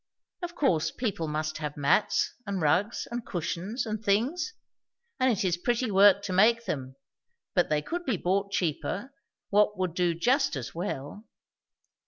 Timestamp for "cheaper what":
8.51-9.77